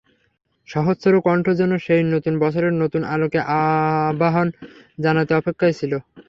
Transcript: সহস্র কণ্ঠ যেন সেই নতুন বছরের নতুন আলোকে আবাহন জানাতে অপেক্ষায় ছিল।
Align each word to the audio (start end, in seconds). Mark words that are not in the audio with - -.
সহস্র 0.67 1.13
কণ্ঠ 1.25 1.45
যেন 1.59 1.71
সেই 1.85 2.01
নতুন 2.13 2.33
বছরের 2.43 2.73
নতুন 2.75 3.01
আলোকে 3.13 3.39
আবাহন 3.59 4.47
জানাতে 4.99 5.31
অপেক্ষায় 5.35 5.75
ছিল। 5.79 5.91